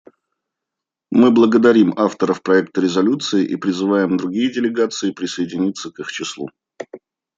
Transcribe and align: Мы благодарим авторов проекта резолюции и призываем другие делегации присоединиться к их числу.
Мы 1.11 1.29
благодарим 1.29 1.93
авторов 1.95 2.41
проекта 2.41 2.81
резолюции 2.81 3.45
и 3.47 3.55
призываем 3.55 4.17
другие 4.17 4.51
делегации 4.51 5.11
присоединиться 5.11 5.91
к 5.91 5.99
их 5.99 6.11
числу. 6.11 6.49